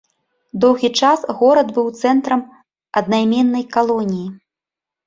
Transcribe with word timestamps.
Доўгі 0.63 0.89
час 1.01 1.19
горад 1.41 1.67
быў 1.77 1.91
цэнтрам 2.01 2.41
аднайменнай 3.03 3.71
калоніі. 3.79 4.27